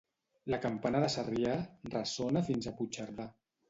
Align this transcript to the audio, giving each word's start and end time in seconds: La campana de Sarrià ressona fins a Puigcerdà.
La 0.53 0.57
campana 0.63 1.03
de 1.05 1.11
Sarrià 1.17 1.53
ressona 1.93 2.47
fins 2.53 2.69
a 2.75 2.79
Puigcerdà. 2.83 3.33